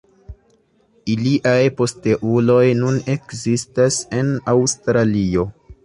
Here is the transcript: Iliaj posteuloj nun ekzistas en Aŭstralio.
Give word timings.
Iliaj 1.15 1.59
posteuloj 1.81 2.65
nun 2.83 2.99
ekzistas 3.17 4.03
en 4.23 4.37
Aŭstralio. 4.57 5.51